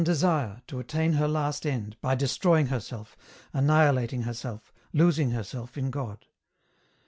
desire, 0.03 0.63
to 0.65 0.79
attain 0.79 1.13
her 1.13 1.27
last 1.27 1.63
end, 1.63 1.95
by 2.01 2.15
destroying 2.15 2.65
herself, 2.69 3.15
annihi 3.53 3.93
lating 3.93 4.23
herself, 4.23 4.73
losing 4.91 5.29
herself 5.29 5.77
in 5.77 5.91
God. 5.91 6.25